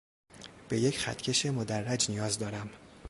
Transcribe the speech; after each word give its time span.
به 0.69 0.79
یک 0.79 0.99
خطکش 0.99 1.45
مدرّج 1.45 2.09
نیاز 2.11 2.39
دارم 2.39 2.69